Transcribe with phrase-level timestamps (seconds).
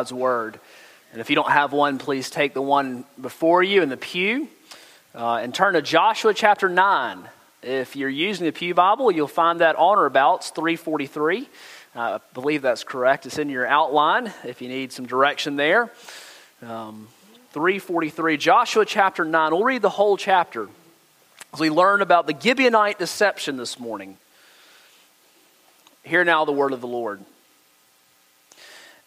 [0.00, 0.60] God's Word.
[1.10, 4.46] And if you don't have one, please take the one before you in the pew
[5.12, 7.28] uh, and turn to Joshua chapter 9.
[7.64, 11.40] If you're using the Pew Bible, you'll find that on or about 343.
[11.40, 11.44] Uh,
[11.96, 13.26] I believe that's correct.
[13.26, 15.90] It's in your outline if you need some direction there.
[16.62, 17.08] Um,
[17.50, 19.50] 343, Joshua chapter 9.
[19.50, 20.68] We'll read the whole chapter
[21.52, 24.16] as we learn about the Gibeonite deception this morning.
[26.04, 27.20] Hear now the word of the Lord.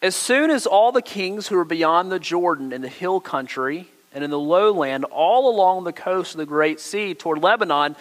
[0.02, 3.86] As soon as all the kings who were beyond the Jordan in the hill country
[4.12, 7.94] and in the lowland, all along the coast of the Great Sea toward Lebanon,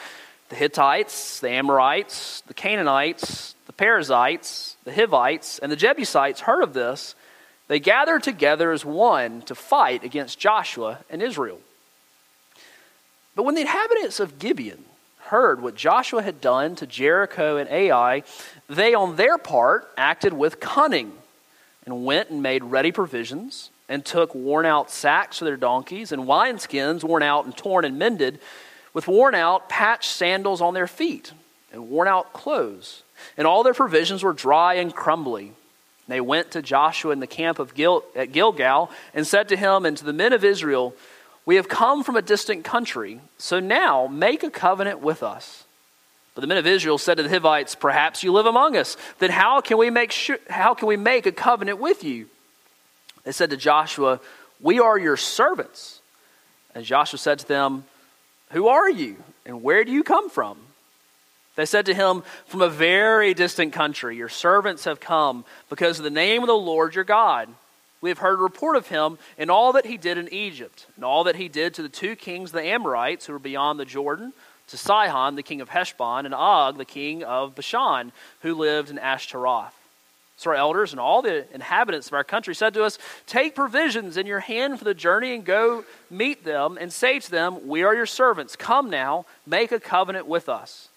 [0.49, 6.73] the Hittites, the Amorites, the Canaanites, the Perizzites, the Hivites, and the Jebusites heard of
[6.73, 7.13] this,
[7.67, 11.59] they gathered together as one to fight against Joshua and Israel.
[13.35, 14.83] But when the inhabitants of Gibeon
[15.25, 18.23] heard what Joshua had done to Jericho and Ai,
[18.67, 21.13] they on their part acted with cunning
[21.85, 26.23] and went and made ready provisions, and took worn out sacks for their donkeys, and
[26.23, 28.39] wineskins worn out and torn and mended,
[28.93, 31.33] with worn out patched sandals on their feet,
[31.71, 33.03] and worn out clothes.
[33.37, 35.53] And all their provisions were dry and crumbly.
[36.07, 39.85] They went to Joshua in the camp of Gil- at Gilgal and said to him
[39.85, 40.95] and to the men of Israel,
[41.45, 45.65] We have come from a distant country, so now make a covenant with us
[46.33, 48.95] but the men of Israel said to the Hivites, Perhaps you live among us.
[49.19, 52.27] Then how can we make, sure, how can we make a covenant with you?
[53.23, 54.21] They said to Joshua,
[54.61, 55.99] We are your servants.
[56.73, 57.83] And Joshua said to them,
[58.51, 60.57] Who are you, and where do you come from?
[61.57, 66.05] They said to him, From a very distant country, your servants have come because of
[66.05, 67.49] the name of the Lord your God.
[67.99, 71.25] We have heard report of him and all that he did in Egypt, and all
[71.25, 74.31] that he did to the two kings, the Amorites, who were beyond the Jordan
[74.67, 78.97] to Sihon, the king of Heshbon, and Og, the king of Bashan, who lived in
[78.97, 79.73] Ashtaroth.
[80.37, 84.17] So our elders and all the inhabitants of our country said to us, Take provisions
[84.17, 87.83] in your hand for the journey and go meet them and say to them, We
[87.83, 88.55] are your servants.
[88.55, 90.89] Come now, make a covenant with us.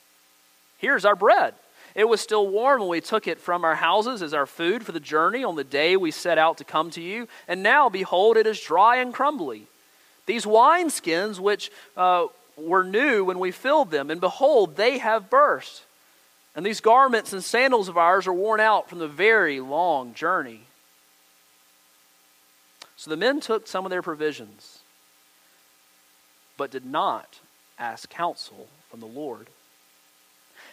[0.79, 1.55] Here's our bread.
[1.95, 4.93] It was still warm when we took it from our houses as our food for
[4.93, 7.29] the journey on the day we set out to come to you.
[7.47, 9.67] And now, behold, it is dry and crumbly.
[10.27, 15.83] These wineskins, which uh, were new when we filled them, and behold, they have burst.
[16.57, 20.61] And these garments and sandals of ours are worn out from the very long journey.
[22.97, 24.79] So the men took some of their provisions,
[26.57, 27.41] but did not
[27.79, 29.49] ask counsel from the Lord.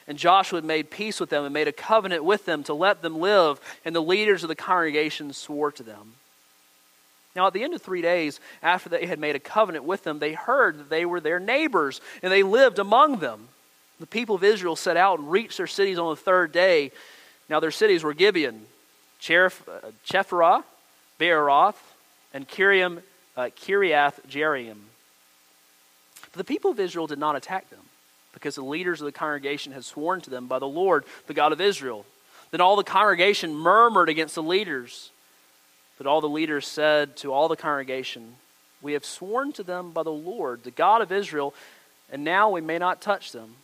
[0.07, 3.19] And Joshua made peace with them and made a covenant with them to let them
[3.19, 6.13] live, and the leaders of the congregation swore to them.
[7.35, 10.19] Now, at the end of three days, after they had made a covenant with them,
[10.19, 13.47] they heard that they were their neighbors and they lived among them.
[13.99, 16.91] The people of Israel set out and reached their cities on the third day.
[17.49, 18.65] Now, their cities were Gibeon,
[19.29, 19.49] uh,
[20.05, 20.63] Chephirah,
[21.19, 21.75] Beeroth,
[22.33, 23.01] and Kiriam,
[23.37, 24.77] uh, Kiriath Jearim.
[26.31, 27.79] But the people of Israel did not attack them
[28.33, 31.51] because the leaders of the congregation had sworn to them by the Lord, the God
[31.51, 32.05] of Israel.
[32.51, 35.10] Then all the congregation murmured against the leaders.
[36.01, 38.37] But all the leaders said to all the congregation,
[38.81, 41.53] We have sworn to them by the Lord, the God of Israel,
[42.11, 43.57] and now we may not touch them.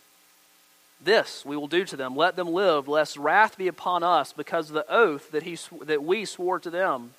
[1.02, 2.14] This we will do to them.
[2.14, 6.04] Let them live, lest wrath be upon us because of the oath that, he, that
[6.04, 7.10] we swore to them.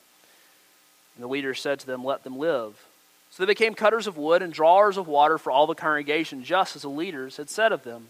[1.16, 2.82] And the leaders said to them, Let them live.
[3.30, 6.78] So they became cutters of wood and drawers of water for all the congregation, just
[6.78, 8.08] as the leaders had said of them.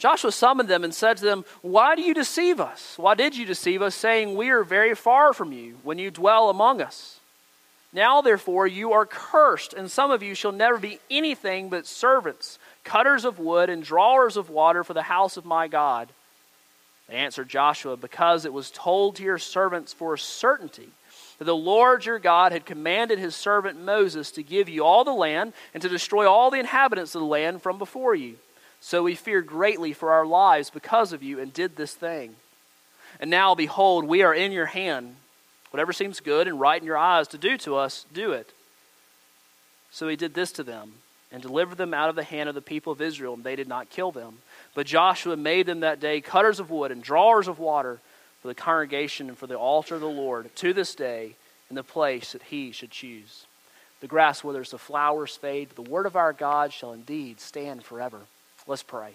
[0.00, 2.94] Joshua summoned them and said to them, Why do you deceive us?
[2.96, 6.48] Why did you deceive us, saying, We are very far from you when you dwell
[6.48, 7.20] among us?
[7.92, 12.58] Now, therefore, you are cursed, and some of you shall never be anything but servants,
[12.82, 16.08] cutters of wood, and drawers of water for the house of my God.
[17.06, 20.88] They answered Joshua, Because it was told to your servants for certainty
[21.38, 25.12] that the Lord your God had commanded his servant Moses to give you all the
[25.12, 28.36] land and to destroy all the inhabitants of the land from before you.
[28.80, 32.34] So we feared greatly for our lives because of you and did this thing.
[33.20, 35.16] And now, behold, we are in your hand.
[35.70, 38.52] Whatever seems good and right in your eyes to do to us, do it.
[39.90, 40.94] So he did this to them
[41.32, 43.68] and delivered them out of the hand of the people of Israel, and they did
[43.68, 44.38] not kill them.
[44.74, 48.00] But Joshua made them that day cutters of wood and drawers of water
[48.40, 51.34] for the congregation and for the altar of the Lord to this day
[51.68, 53.46] in the place that he should choose.
[54.00, 57.84] The grass withers, the flowers fade, but the word of our God shall indeed stand
[57.84, 58.20] forever.
[58.70, 59.14] Let's pray.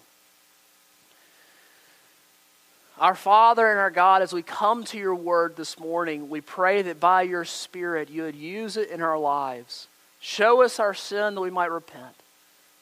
[2.99, 6.81] Our Father and our God, as we come to your word this morning, we pray
[6.81, 9.87] that by your Spirit you would use it in our lives.
[10.19, 12.15] Show us our sin that we might repent.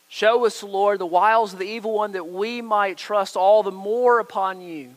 [0.10, 3.72] Show us, Lord, the wiles of the evil one that we might trust all the
[3.72, 4.96] more upon you.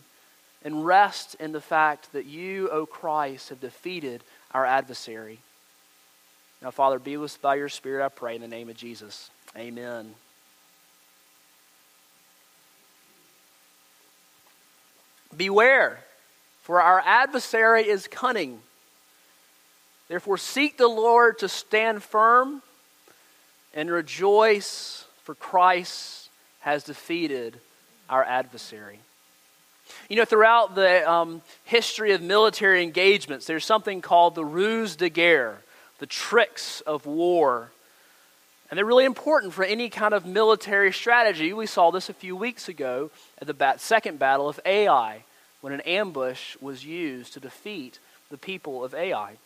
[0.63, 5.37] and rest in the fact that you, O Christ, have defeated our adversary.
[6.61, 9.29] Now, Father, be with us by your Spirit, I pray, in the name of Jesus.
[9.55, 10.15] Amen.
[15.37, 15.99] Beware,
[16.63, 18.59] for our adversary is cunning.
[20.07, 22.61] Therefore, seek the Lord to stand firm
[23.73, 26.29] and rejoice, for Christ
[26.61, 27.59] has defeated
[28.09, 28.99] our adversary.
[30.09, 35.09] You know, throughout the um, history of military engagements, there's something called the ruse de
[35.09, 35.59] guerre,
[35.99, 37.71] the tricks of war.
[38.69, 41.53] And they're really important for any kind of military strategy.
[41.53, 45.23] We saw this a few weeks ago at the bat- second battle of Ai,
[45.61, 47.99] when an ambush was used to defeat
[48.29, 49.37] the people of Ai.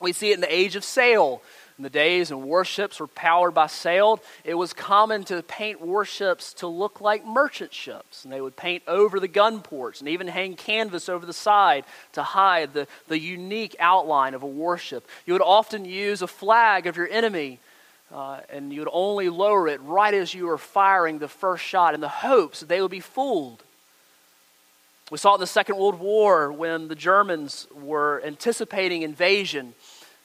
[0.00, 1.42] We see it in the age of sail.
[1.78, 6.52] In the days when warships were powered by sail, it was common to paint warships
[6.54, 8.24] to look like merchant ships.
[8.24, 11.84] And they would paint over the gun ports and even hang canvas over the side
[12.12, 15.08] to hide the, the unique outline of a warship.
[15.24, 17.60] You would often use a flag of your enemy,
[18.12, 21.94] uh, and you would only lower it right as you were firing the first shot
[21.94, 23.62] in the hopes that they would be fooled.
[25.12, 29.74] We saw it in the Second World War when the Germans were anticipating invasion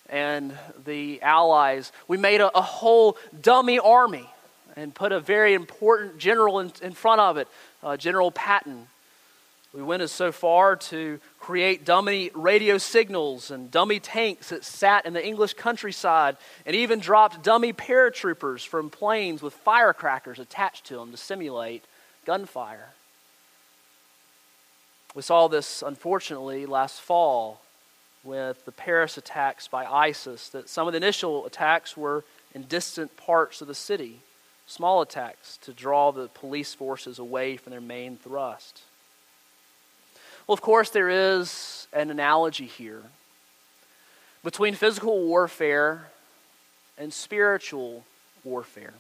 [0.07, 4.29] and the Allies, we made a, a whole dummy army
[4.77, 7.49] and put a very important general in, in front of it,
[7.83, 8.87] uh, General Patton.
[9.73, 15.05] We went as so far to create dummy radio signals and dummy tanks that sat
[15.05, 20.95] in the English countryside and even dropped dummy paratroopers from planes with firecrackers attached to
[20.95, 21.83] them to simulate
[22.25, 22.93] gunfire.
[25.17, 27.59] We saw this, unfortunately, last fall
[28.23, 32.23] with the Paris attacks by ISIS, that some of the initial attacks were
[32.53, 34.19] in distant parts of the city,
[34.67, 38.83] small attacks to draw the police forces away from their main thrust.
[40.45, 43.01] Well, of course, there is an analogy here
[44.43, 46.09] between physical warfare
[46.95, 48.03] and spiritual
[48.43, 48.93] warfare.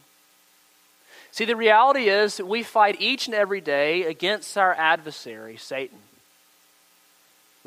[1.29, 5.99] See, the reality is that we fight each and every day against our adversary, Satan.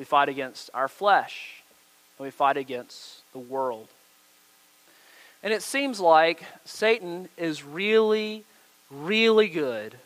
[0.01, 1.63] We fight against our flesh,
[2.17, 3.89] and we fight against the world.
[5.43, 8.47] And it seems like Satan is really,
[8.91, 9.97] really good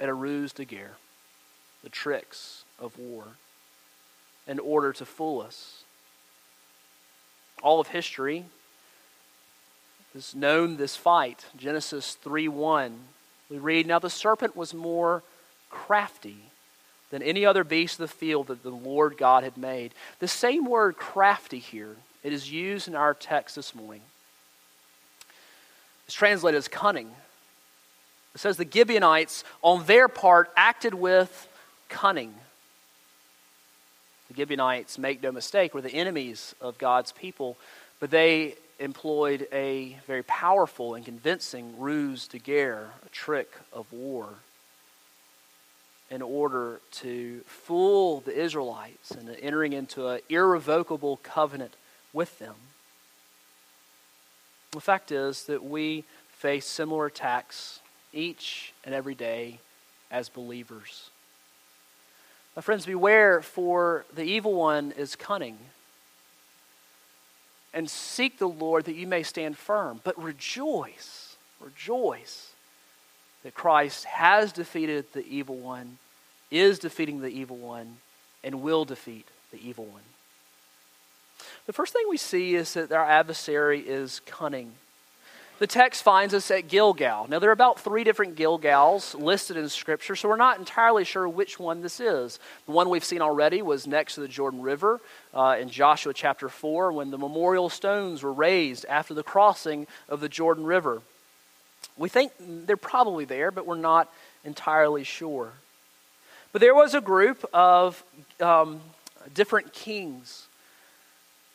[0.00, 0.96] at a ruse de guerre,
[1.82, 3.24] the tricks of war,
[4.46, 5.84] in order to fool us.
[7.62, 8.46] All of history
[10.14, 11.44] has known this fight.
[11.54, 12.98] Genesis 3 1.
[13.50, 15.22] We read, Now the serpent was more
[15.68, 16.51] crafty
[17.12, 19.92] than any other beast of the field that the Lord God had made.
[20.18, 21.94] The same word crafty here,
[22.24, 24.00] it is used in our text this morning.
[26.06, 27.10] It's translated as cunning.
[28.34, 31.48] It says the Gibeonites, on their part, acted with
[31.90, 32.34] cunning.
[34.30, 37.58] The Gibeonites, make no mistake, were the enemies of God's people,
[38.00, 44.30] but they employed a very powerful and convincing ruse de guerre, a trick of war
[46.12, 51.74] in order to fool the Israelites and entering into an irrevocable covenant
[52.12, 52.54] with them.
[54.72, 56.04] The fact is that we
[56.36, 57.80] face similar attacks
[58.12, 59.58] each and every day
[60.10, 61.08] as believers.
[62.54, 65.56] My friends, beware, for the evil one is cunning.
[67.72, 70.02] And seek the Lord that you may stand firm.
[70.04, 72.51] But rejoice, rejoice
[73.42, 75.98] that Christ has defeated the evil one,
[76.50, 77.96] is defeating the evil one,
[78.44, 80.02] and will defeat the evil one.
[81.66, 84.72] The first thing we see is that our adversary is cunning.
[85.58, 87.28] The text finds us at Gilgal.
[87.28, 91.28] Now, there are about three different Gilgals listed in Scripture, so we're not entirely sure
[91.28, 92.40] which one this is.
[92.66, 95.00] The one we've seen already was next to the Jordan River
[95.32, 100.18] uh, in Joshua chapter 4 when the memorial stones were raised after the crossing of
[100.18, 101.00] the Jordan River.
[101.96, 104.12] We think they're probably there, but we're not
[104.44, 105.52] entirely sure.
[106.52, 108.02] But there was a group of
[108.40, 108.80] um,
[109.34, 110.46] different kings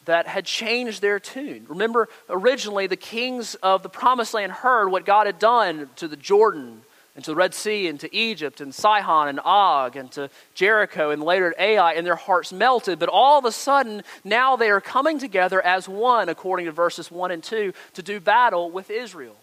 [0.06, 1.65] that had changed their tune.
[1.67, 6.15] Remember, originally the kings of the promised land heard what God had done to the
[6.15, 6.82] Jordan
[7.15, 11.10] and to the Red Sea and to Egypt and Sihon and Og and to Jericho
[11.12, 13.00] and later at Ai, and their hearts melted.
[13.00, 17.12] But all of a sudden, now they are coming together as one, according to verses
[17.12, 19.36] 1 and 2, to do battle with Israel.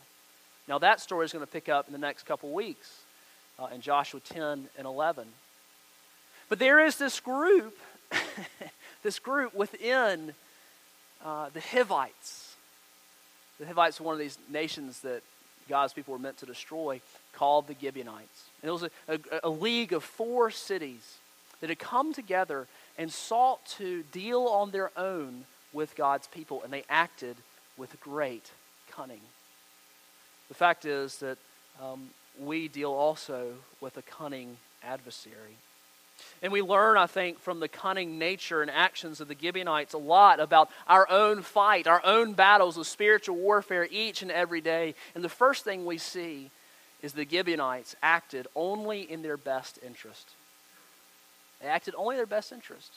[0.66, 2.90] Now, that story is going to pick up in the next couple weeks
[3.58, 5.26] uh, in Joshua 10 and 11.
[6.48, 7.76] But there is this group,
[9.02, 10.34] this group within
[11.24, 12.54] uh, the Hivites.
[13.60, 15.22] The Hivites were one of these nations that
[15.68, 17.00] God's people were meant to destroy,
[17.34, 18.44] called the Gibeonites.
[18.62, 21.18] And it was a, a, a league of four cities
[21.60, 22.66] that had come together
[22.98, 27.36] and sought to deal on their own with God's people, and they acted
[27.76, 28.50] with great
[28.90, 29.20] cunning.
[30.48, 31.38] The fact is that
[31.82, 32.10] um,
[32.40, 35.56] we deal also with a cunning adversary.
[36.42, 39.98] And we learn, I think, from the cunning nature and actions of the Gibeonites a
[39.98, 44.94] lot about our own fight, our own battles of spiritual warfare each and every day.
[45.14, 46.50] And the first thing we see
[47.02, 50.30] is the Gibeonites acted only in their best interest.
[51.60, 52.90] They acted only in their best interest.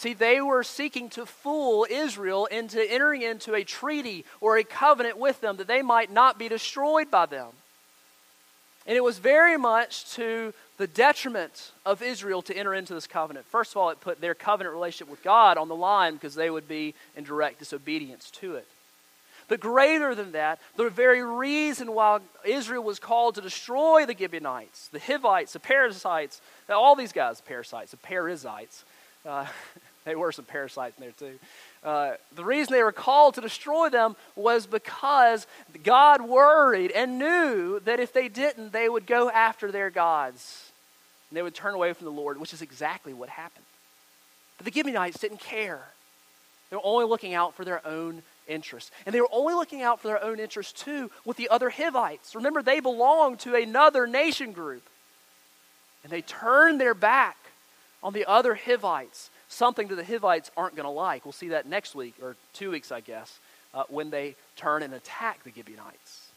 [0.00, 5.18] See, they were seeking to fool Israel into entering into a treaty or a covenant
[5.18, 7.48] with them that they might not be destroyed by them.
[8.86, 13.44] And it was very much to the detriment of Israel to enter into this covenant.
[13.44, 16.48] First of all, it put their covenant relationship with God on the line because they
[16.48, 18.66] would be in direct disobedience to it.
[19.48, 24.88] But greater than that, the very reason why Israel was called to destroy the Gibeonites,
[24.88, 26.40] the Hivites, the Perizzites,
[26.70, 28.86] all these guys, parasites, the Perizzites,
[29.26, 29.44] uh,
[30.10, 31.38] they were some parasites in there too.
[31.84, 35.46] Uh, the reason they were called to destroy them was because
[35.84, 40.72] God worried and knew that if they didn't, they would go after their gods.
[41.30, 43.64] And they would turn away from the Lord, which is exactly what happened.
[44.58, 45.80] But the Gibeonites didn't care.
[46.68, 48.90] They were only looking out for their own interests.
[49.06, 52.34] And they were only looking out for their own interests too with the other Hivites.
[52.34, 54.82] Remember, they belonged to another nation group.
[56.02, 57.36] And they turned their back
[58.02, 61.26] on the other Hivites something that the Hivites aren't going to like.
[61.26, 63.38] We'll see that next week, or two weeks, I guess,
[63.74, 66.28] uh, when they turn and attack the Gibeonites.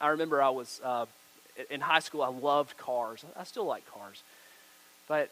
[0.00, 1.06] I remember I was uh,
[1.70, 3.24] in high school, I loved cars.
[3.36, 4.22] I still like cars.
[5.08, 5.30] But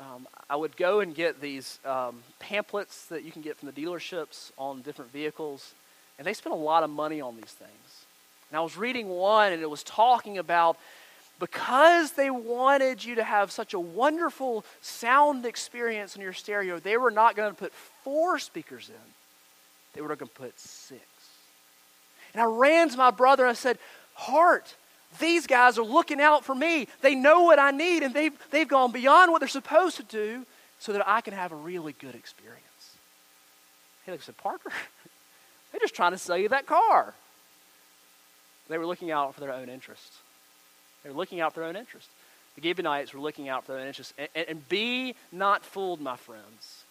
[0.00, 3.80] um, I would go and get these um, pamphlets that you can get from the
[3.80, 5.72] dealerships on different vehicles,
[6.18, 8.04] and they spend a lot of money on these things.
[8.50, 10.78] And I was reading one, and it was talking about
[11.38, 16.96] because they wanted you to have such a wonderful sound experience in your stereo, they
[16.96, 17.72] were not going to put
[18.02, 19.12] four speakers in.
[19.94, 21.02] They were going to put six.
[22.32, 23.78] And I ran to my brother and I said,
[24.14, 24.74] Hart,
[25.18, 26.88] these guys are looking out for me.
[27.00, 30.44] They know what I need, and they've, they've gone beyond what they're supposed to do
[30.78, 32.60] so that I can have a really good experience.
[34.04, 34.70] He looked said, Parker,
[35.72, 37.14] they're just trying to sell you that car.
[38.68, 40.18] They were looking out for their own interests.
[41.04, 42.08] They're looking out for their own interest.
[42.56, 44.14] The Gibeonites were looking out for their own interest.
[44.18, 46.84] And, and, and be not fooled, my friends.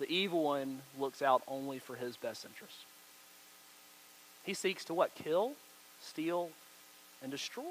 [0.00, 2.78] The evil one looks out only for his best interest.
[4.42, 5.14] He seeks to what?
[5.14, 5.52] Kill,
[6.00, 6.50] steal,
[7.22, 7.62] and destroy.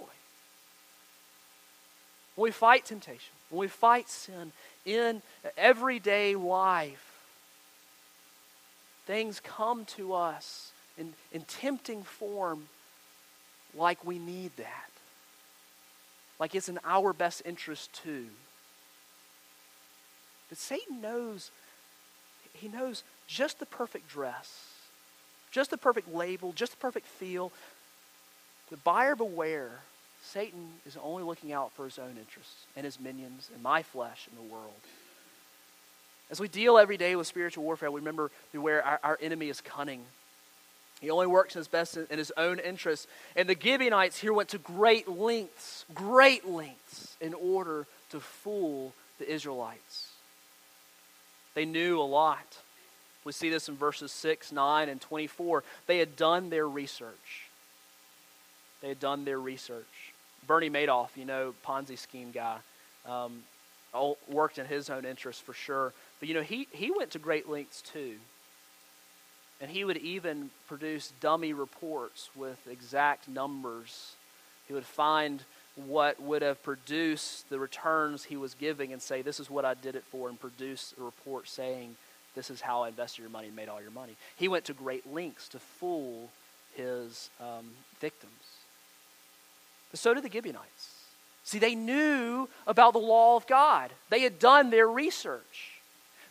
[2.35, 4.53] When we fight temptation, when we fight sin
[4.85, 5.21] in
[5.57, 7.19] everyday life,
[9.05, 12.67] things come to us in, in tempting form
[13.75, 14.89] like we need that.
[16.39, 18.25] Like it's in our best interest too.
[20.49, 21.51] But Satan knows,
[22.53, 24.65] he knows just the perfect dress,
[25.51, 27.51] just the perfect label, just the perfect feel.
[28.69, 29.79] The buyer beware,
[30.23, 34.27] Satan is only looking out for his own interests and his minions and my flesh
[34.29, 34.73] and the world.
[36.29, 39.61] As we deal every day with spiritual warfare, we remember beware our, our enemy is
[39.61, 40.01] cunning.
[41.01, 43.07] He only works in his best in his own interests.
[43.35, 49.29] And the Gibeonites here went to great lengths, great lengths, in order to fool the
[49.29, 50.09] Israelites.
[51.55, 52.59] They knew a lot.
[53.23, 55.63] We see this in verses 6, 9, and 24.
[55.87, 57.47] They had done their research.
[58.81, 60.13] They had done their research.
[60.47, 62.57] Bernie Madoff, you know, Ponzi scheme guy,
[63.05, 63.43] um,
[64.27, 65.93] worked in his own interest for sure.
[66.19, 68.15] But, you know, he, he went to great lengths too.
[69.61, 74.15] And he would even produce dummy reports with exact numbers.
[74.67, 75.43] He would find
[75.75, 79.75] what would have produced the returns he was giving and say, This is what I
[79.75, 81.95] did it for, and produce a report saying,
[82.35, 84.13] This is how I invested your money and made all your money.
[84.35, 86.29] He went to great lengths to fool
[86.75, 88.31] his um, victims.
[89.91, 90.95] But so did the Gibeonites.
[91.43, 95.70] See, they knew about the law of God, they had done their research.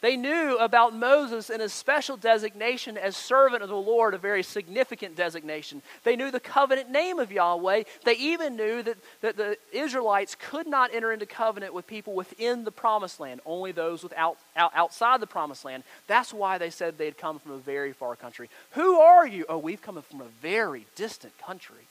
[0.00, 4.42] They knew about Moses and his special designation as servant of the Lord, a very
[4.42, 5.83] significant designation.
[6.04, 7.83] They knew the covenant name of Yahweh.
[8.04, 12.64] They even knew that, that the Israelites could not enter into covenant with people within
[12.64, 15.83] the promised land, only those without, out, outside the promised land.
[16.07, 18.49] That's why they said they had come from a very far country.
[18.71, 19.45] Who are you?
[19.49, 21.87] Oh, we've come from a very distant country.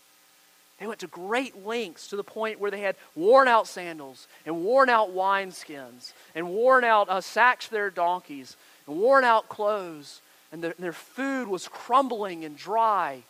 [0.79, 4.63] They went to great lengths to the point where they had worn out sandals and
[4.63, 8.55] worn out wineskins and worn out uh, sacks for their donkeys
[8.87, 10.21] and worn out clothes,
[10.51, 13.23] and their, their food was crumbling and dry.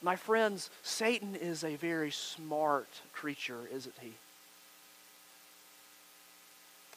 [0.00, 4.14] My friends, Satan is a very smart creature, isn't he?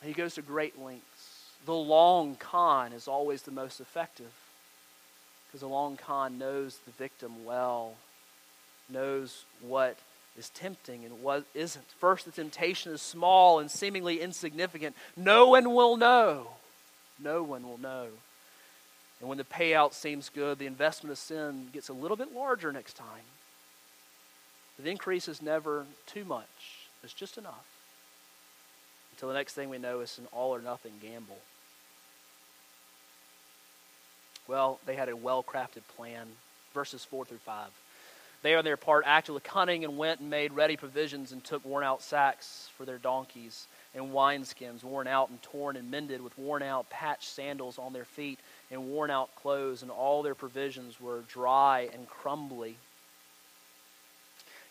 [0.03, 1.45] He goes to great lengths.
[1.65, 4.31] The long con is always the most effective
[5.47, 7.95] because the long con knows the victim well,
[8.91, 9.97] knows what
[10.37, 11.85] is tempting and what isn't.
[11.99, 14.95] First, the temptation is small and seemingly insignificant.
[15.17, 16.47] No one will know.
[17.19, 18.07] No one will know.
[19.19, 22.71] And when the payout seems good, the investment of sin gets a little bit larger
[22.71, 23.25] next time.
[24.79, 27.65] The increase is never too much, it's just enough.
[29.11, 31.37] Until the next thing we know, it's an all or nothing gamble.
[34.47, 36.27] Well, they had a well crafted plan.
[36.73, 37.67] Verses 4 through 5.
[38.43, 41.63] They, on their part, acted with cunning and went and made ready provisions and took
[41.63, 46.37] worn out sacks for their donkeys and wineskins, worn out and torn and mended with
[46.37, 48.39] worn out patched sandals on their feet
[48.71, 52.77] and worn out clothes, and all their provisions were dry and crumbly.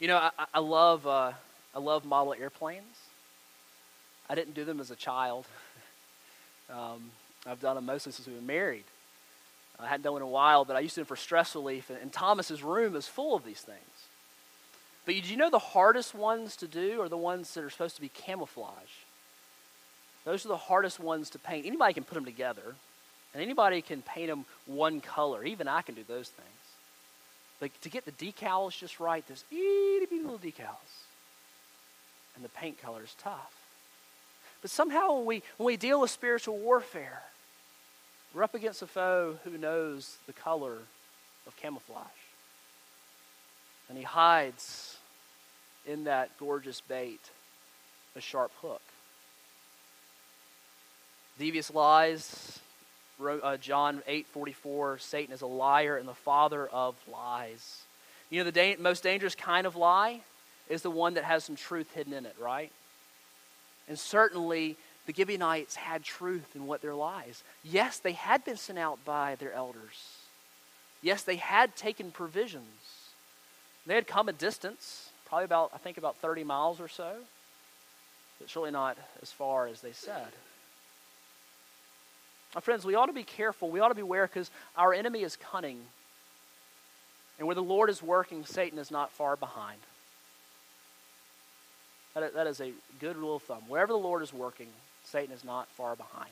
[0.01, 1.33] You know, I, I love uh,
[1.75, 2.97] I love model airplanes.
[4.29, 5.47] I didn't do them as a child.
[6.71, 7.11] um,
[7.47, 8.85] I've done them mostly since we've been married.
[9.85, 11.55] I hadn't done it in a while, but I used to do them for stress
[11.55, 11.91] relief.
[11.91, 13.79] And, and Thomas's room is full of these things.
[15.07, 17.97] But do you know the hardest ones to do are the ones that are supposed
[17.97, 18.75] to be camouflage?
[20.25, 21.67] Those are the hardest ones to paint.
[21.67, 22.75] Anybody can put them together,
[23.33, 25.45] and anybody can paint them one color.
[25.45, 26.49] Even I can do those things.
[27.59, 31.05] But to get the decals just right, those itty bitty little decals,
[32.35, 33.53] and the paint color is tough.
[34.63, 37.23] But somehow when we, when we deal with spiritual warfare,
[38.35, 40.79] we're up against a foe who knows the color
[41.47, 42.07] of camouflage.
[43.89, 44.97] And he hides
[45.87, 47.21] in that gorgeous bait
[48.15, 48.83] a sharp hook.
[51.39, 52.61] Devious lies,
[53.21, 57.83] uh, John 8:44, Satan is a liar and the father of lies.
[58.29, 60.21] You know the da- most dangerous kind of lie
[60.69, 62.71] is the one that has some truth hidden in it, right?
[63.89, 67.43] And certainly the Gibeonites had truth in what their lies.
[67.65, 70.19] Yes, they had been sent out by their elders.
[71.03, 72.67] Yes, they had taken provisions.
[73.87, 77.17] They had come a distance, probably about, I think, about 30 miles or so.
[78.39, 80.29] But surely not as far as they said.
[82.55, 83.71] My friends, we ought to be careful.
[83.71, 85.79] We ought to be aware because our enemy is cunning.
[87.39, 89.79] And where the Lord is working, Satan is not far behind.
[92.15, 93.63] That is a good rule of thumb.
[93.69, 94.67] Wherever the Lord is working,
[95.11, 96.31] Satan is not far behind.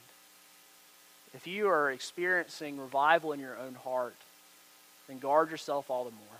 [1.34, 4.14] If you are experiencing revival in your own heart,
[5.08, 6.38] then guard yourself all the more.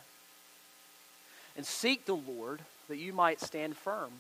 [1.57, 4.11] And seek the Lord that you might stand firm.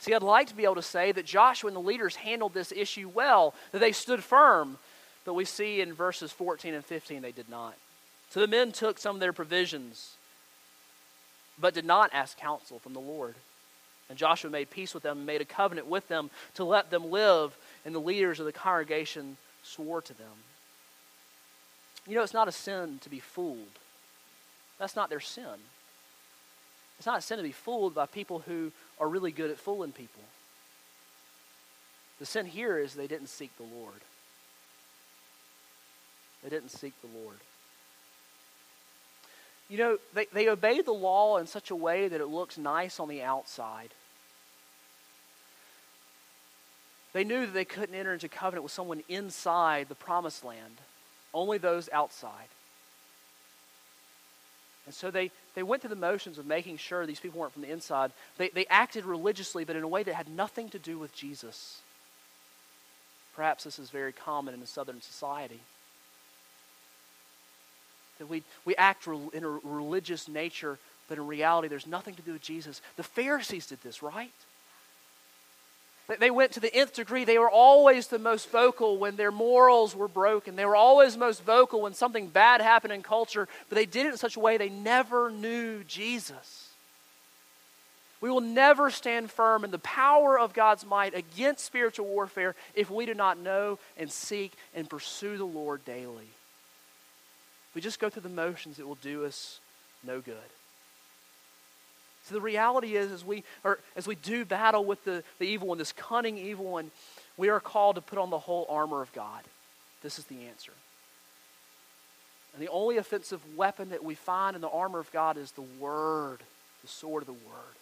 [0.00, 2.72] See, I'd like to be able to say that Joshua and the leaders handled this
[2.72, 4.78] issue well, that they stood firm,
[5.24, 7.74] but we see in verses 14 and 15 they did not.
[8.30, 10.16] So the men took some of their provisions,
[11.58, 13.36] but did not ask counsel from the Lord.
[14.08, 17.10] And Joshua made peace with them and made a covenant with them to let them
[17.10, 20.26] live, and the leaders of the congregation swore to them.
[22.06, 23.78] You know, it's not a sin to be fooled.
[24.78, 25.58] That's not their sin.
[26.98, 29.92] It's not a sin to be fooled by people who are really good at fooling
[29.92, 30.22] people.
[32.18, 34.00] The sin here is they didn't seek the Lord.
[36.42, 37.36] They didn't seek the Lord.
[39.68, 43.00] You know, they, they obey the law in such a way that it looks nice
[43.00, 43.90] on the outside.
[47.12, 50.74] They knew that they couldn't enter into covenant with someone inside the promised land,
[51.32, 52.48] only those outside.
[54.84, 57.62] And so they, they went through the motions of making sure these people weren't from
[57.62, 58.12] the inside.
[58.38, 61.80] They, they acted religiously, but in a way that had nothing to do with Jesus.
[63.34, 65.60] Perhaps this is very common in a southern society.
[68.18, 72.32] That we, we act in a religious nature, but in reality, there's nothing to do
[72.32, 72.80] with Jesus.
[72.96, 74.32] The Pharisees did this, right?
[76.20, 77.24] They went to the nth degree.
[77.24, 80.54] They were always the most vocal when their morals were broken.
[80.54, 84.10] They were always most vocal when something bad happened in culture, but they did it
[84.10, 86.70] in such a way they never knew Jesus.
[88.20, 92.88] We will never stand firm in the power of God's might against spiritual warfare if
[92.88, 96.30] we do not know and seek and pursue the Lord daily
[97.76, 99.60] we just go through the motions, it will do us
[100.02, 100.34] no good.
[102.24, 103.44] So the reality is, as we,
[103.94, 106.90] as we do battle with the, the evil one, this cunning evil one,
[107.36, 109.42] we are called to put on the whole armor of God.
[110.02, 110.72] This is the answer.
[112.54, 115.66] And the only offensive weapon that we find in the armor of God is the
[115.78, 116.38] Word,
[116.80, 117.76] the sword of the Word,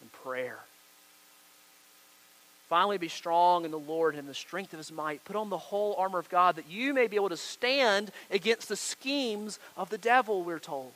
[0.00, 0.60] and prayer.
[2.68, 5.24] Finally, be strong in the Lord and the strength of his might.
[5.24, 8.68] Put on the whole armor of God that you may be able to stand against
[8.68, 10.92] the schemes of the devil, we're told.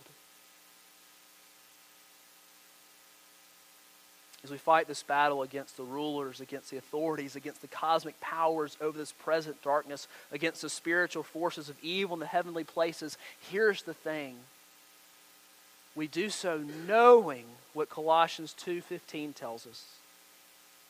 [4.44, 8.76] as we fight this battle against the rulers, against the authorities, against the cosmic powers
[8.80, 13.16] over this present darkness, against the spiritual forces of evil in the heavenly places,
[13.50, 14.36] here's the thing.
[15.94, 19.84] We do so knowing what Colossians 2:15 tells us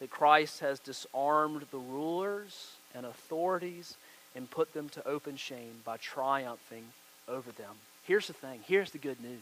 [0.03, 3.95] that Christ has disarmed the rulers and authorities
[4.35, 6.83] and put them to open shame by triumphing
[7.29, 7.71] over them.
[8.05, 8.59] Here's the thing.
[8.67, 9.39] Here's the good news.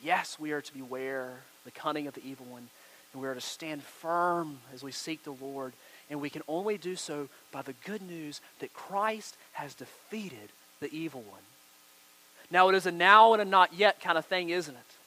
[0.00, 2.68] Yes, we are to beware the cunning of the evil one,
[3.12, 5.72] and we are to stand firm as we seek the Lord.
[6.08, 10.94] And we can only do so by the good news that Christ has defeated the
[10.94, 11.40] evil one.
[12.48, 14.97] Now, it is a now and a not yet kind of thing, isn't it?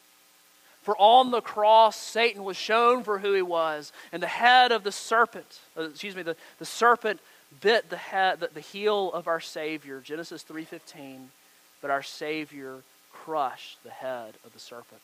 [0.82, 4.84] For on the cross, Satan was shown for who he was, and the head of
[4.84, 7.20] the serpent, uh, excuse me, the, the serpent
[7.62, 11.20] bit the, head, the, the heel of our Savior, Genesis 3.15,
[11.82, 12.78] but our Savior
[13.12, 15.02] crushed the head of the serpent.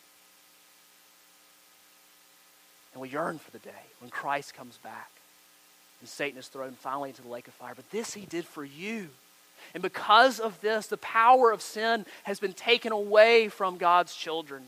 [2.94, 5.12] And we yearn for the day when Christ comes back
[6.00, 7.74] and Satan is thrown finally into the lake of fire.
[7.76, 9.10] But this he did for you.
[9.74, 14.64] And because of this, the power of sin has been taken away from God's children.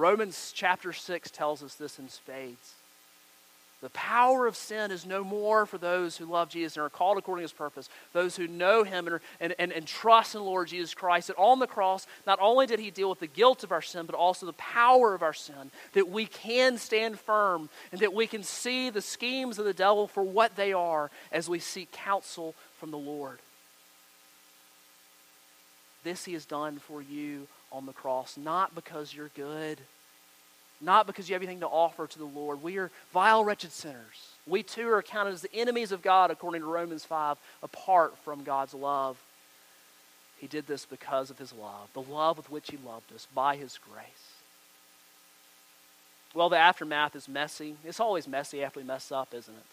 [0.00, 2.72] Romans chapter 6 tells us this in spades.
[3.82, 7.18] The power of sin is no more for those who love Jesus and are called
[7.18, 10.68] according to his purpose, those who know him and, and, and, and, trust in Lord
[10.68, 11.28] Jesus Christ.
[11.28, 14.06] That on the cross, not only did he deal with the guilt of our sin,
[14.06, 18.26] but also the power of our sin, that we can stand firm and that we
[18.26, 22.54] can see the schemes of the devil for what they are as we seek counsel
[22.78, 23.38] from the Lord.
[26.04, 29.78] This he has done for you on the cross, not because you're good,
[30.80, 32.62] not because you have anything to offer to the Lord.
[32.62, 34.34] We are vile, wretched sinners.
[34.46, 38.44] We too are counted as the enemies of God, according to Romans 5, apart from
[38.44, 39.18] God's love.
[40.38, 43.56] He did this because of his love, the love with which he loved us by
[43.56, 44.30] his grace.
[46.32, 47.76] Well, the aftermath is messy.
[47.84, 49.66] It's always messy after we mess up, isn't it?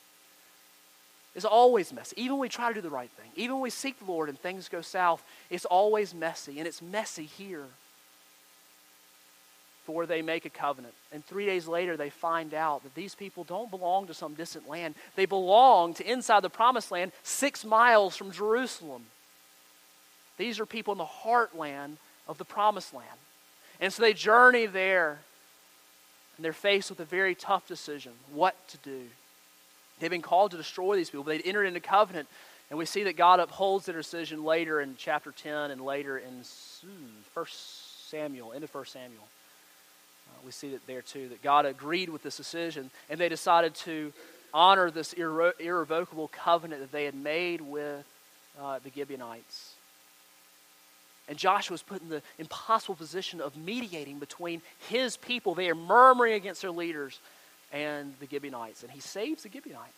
[1.36, 2.20] It's always messy.
[2.20, 4.28] Even when we try to do the right thing, even when we seek the Lord
[4.28, 6.58] and things go south, it's always messy.
[6.58, 7.66] And it's messy here.
[9.88, 10.94] For they make a covenant.
[11.14, 14.68] And three days later, they find out that these people don't belong to some distant
[14.68, 14.96] land.
[15.16, 19.04] They belong to inside the promised land, six miles from Jerusalem.
[20.38, 21.94] These are people in the heartland
[22.28, 23.08] of the promised land.
[23.80, 25.20] And so they journey there,
[26.36, 29.04] and they're faced with a very tough decision what to do.
[30.02, 31.24] They've been called to destroy these people.
[31.24, 32.28] but They'd entered into covenant.
[32.70, 36.44] And we see that God upholds their decision later in chapter 10 and later in
[37.34, 39.24] 1 Samuel, into 1 Samuel.
[40.28, 42.90] Uh, we see that there too, that God agreed with this decision.
[43.10, 44.14] And they decided to
[44.54, 48.06] honor this irre- irrevocable covenant that they had made with
[48.62, 49.74] uh, the Gibeonites.
[51.30, 55.56] And Joshua was put in the impossible position of mediating between his people.
[55.56, 57.20] They are murmuring against their leaders
[57.74, 59.92] and the Gibeonites, and he saves the Gibeonites.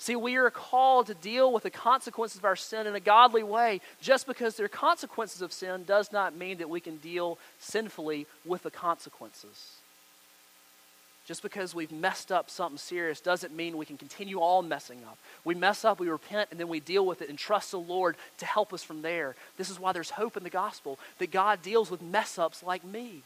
[0.00, 3.42] See, we are called to deal with the consequences of our sin in a godly
[3.42, 3.82] way.
[4.00, 8.26] Just because there are consequences of sin does not mean that we can deal sinfully
[8.46, 9.76] with the consequences.
[11.26, 15.18] Just because we've messed up something serious doesn't mean we can continue on messing up.
[15.44, 18.16] We mess up, we repent, and then we deal with it and trust the Lord
[18.38, 19.36] to help us from there.
[19.58, 22.84] This is why there's hope in the gospel that God deals with mess ups like
[22.84, 23.22] me.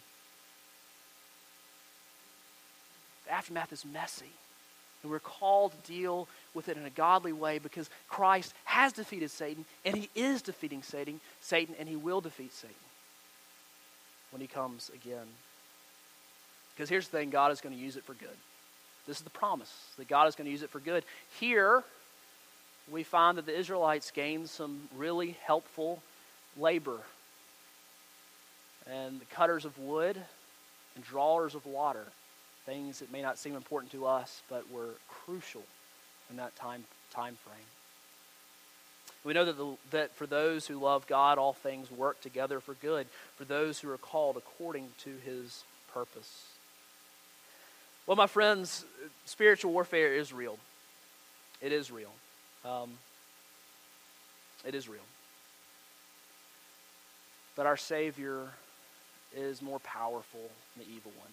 [3.27, 4.33] The aftermath is messy.
[5.05, 9.31] And we're called to deal with it in a godly way because Christ has defeated
[9.31, 12.75] Satan and he is defeating Satan, Satan and he will defeat Satan
[14.31, 15.27] when he comes again.
[16.75, 18.37] Because here's the thing, God is going to use it for good.
[19.07, 21.05] This is the promise that God is going to use it for good.
[21.39, 21.85] Here
[22.91, 26.03] we find that the Israelites gained some really helpful
[26.57, 27.01] labor.
[28.91, 30.17] And the cutters of wood
[30.97, 32.07] and drawers of water
[32.67, 35.63] things that may not seem important to us, but were crucial
[36.31, 37.57] in that time, time frame.
[39.25, 42.75] We know that, the, that for those who love God, all things work together for
[42.75, 46.47] good, for those who are called according to his purpose.
[48.07, 48.85] Well, my friends,
[49.25, 50.59] spiritual warfare is real.
[51.63, 52.13] It is real.
[52.65, 52.91] Um,
[54.67, 55.01] it is real.
[57.57, 58.49] But our Savior
[59.35, 61.31] is more powerful than the evil one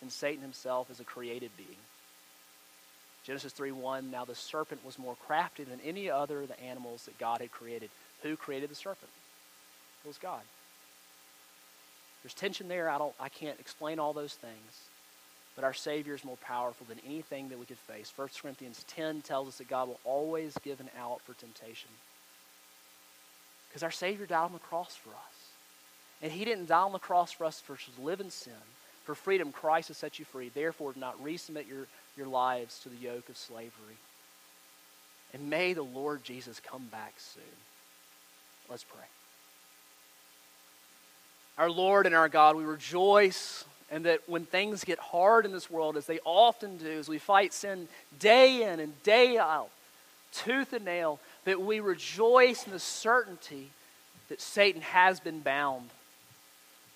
[0.00, 1.78] and Satan himself is a created being.
[3.24, 7.18] Genesis 3:1 Now the serpent was more crafty than any other of the animals that
[7.18, 7.90] God had created.
[8.22, 9.10] Who created the serpent?
[10.04, 10.42] It was God.
[12.22, 12.88] There's tension there.
[12.88, 14.88] I don't I can't explain all those things.
[15.58, 18.12] But our Savior is more powerful than anything that we could face.
[18.14, 21.90] 1 Corinthians 10 tells us that God will always give an out for temptation.
[23.68, 25.50] Because our Savior died on the cross for us.
[26.22, 28.52] And He didn't die on the cross for us for to live in sin,
[29.08, 30.50] For freedom, Christ has set you free.
[30.50, 33.96] Therefore, do not resubmit your, your lives to the yoke of slavery.
[35.32, 37.42] And may the Lord Jesus come back soon.
[38.68, 39.06] Let's pray.
[41.56, 45.70] Our Lord and our God, we rejoice and that when things get hard in this
[45.70, 47.88] world, as they often do, as we fight sin
[48.20, 49.70] day in and day out,
[50.34, 53.70] tooth and nail, that we rejoice in the certainty
[54.28, 55.88] that Satan has been bound.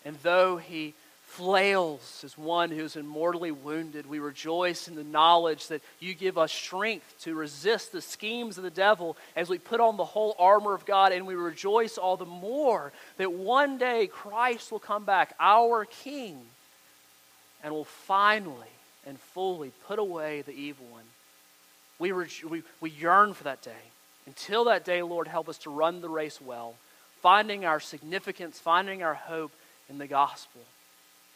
[0.04, 0.92] And though he
[1.32, 4.04] flails as one who's immortally wounded.
[4.04, 8.64] We rejoice in the knowledge that you give us strength to resist the schemes of
[8.64, 12.18] the devil as we put on the whole armor of God, and we rejoice all
[12.18, 16.38] the more that one day Christ will come back, our King,
[17.64, 18.68] and will finally
[19.06, 21.04] and fully put away the evil one.
[21.98, 23.70] We, we, we yearn for that day.
[24.26, 26.74] Until that day, Lord, help us to run the race well,
[27.22, 29.52] finding our significance, finding our hope
[29.88, 30.60] in the gospel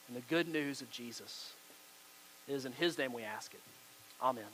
[0.09, 1.53] and the good news of Jesus.
[2.49, 3.61] It is in His name we ask it.
[4.23, 4.45] Amen.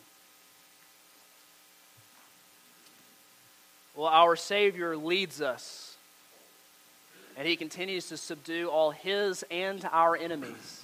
[3.95, 5.97] Well, our Savior leads us,
[7.37, 10.83] and He continues to subdue all His and our enemies.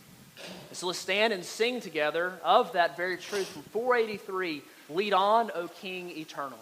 [0.72, 5.68] So let's stand and sing together of that very truth from 483 Lead on, O
[5.68, 6.59] King eternal.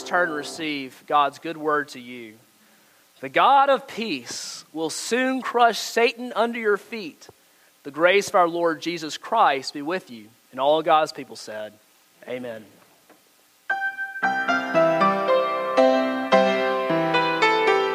[0.00, 2.34] Turn and receive God's good word to you.
[3.20, 7.28] The God of peace will soon crush Satan under your feet.
[7.82, 10.28] The grace of our Lord Jesus Christ be with you.
[10.52, 11.72] And all God's people said,
[12.28, 12.64] Amen.